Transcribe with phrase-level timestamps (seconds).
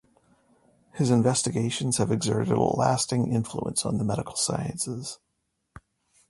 [0.95, 5.19] His investigations have exerted a lasting influence on the medical sciences.